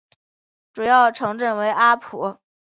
[0.73, 2.39] 主要城镇为阿普。